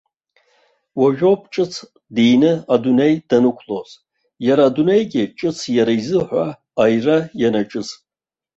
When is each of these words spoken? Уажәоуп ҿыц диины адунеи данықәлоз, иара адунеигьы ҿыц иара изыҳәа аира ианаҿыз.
Уажәоуп 0.99 1.41
ҿыц 1.53 1.73
диины 2.15 2.51
адунеи 2.73 3.15
данықәлоз, 3.27 3.89
иара 4.47 4.63
адунеигьы 4.67 5.23
ҿыц 5.37 5.57
иара 5.77 5.93
изыҳәа 5.99 6.45
аира 6.83 7.17
ианаҿыз. 7.41 7.87